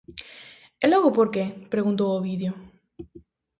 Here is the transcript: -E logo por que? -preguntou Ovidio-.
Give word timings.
-E 0.79 0.85
logo 0.93 1.09
por 1.17 1.27
que? 1.33 1.45
-preguntou 1.53 2.09
Ovidio-. 2.11 2.57